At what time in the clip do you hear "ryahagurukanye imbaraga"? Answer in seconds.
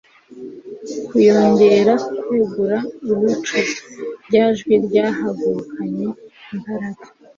4.85-7.05